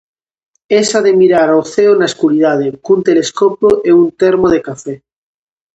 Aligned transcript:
Esa 0.81 0.99
de 1.05 1.13
mirar 1.21 1.49
ao 1.51 1.63
ceo 1.73 1.93
na 1.99 2.09
escuridade, 2.11 2.67
cun 2.85 2.99
telescopio 3.09 3.71
e 3.89 3.89
un 4.01 4.07
termo 4.21 4.47
de 4.53 4.59
café. 4.67 4.95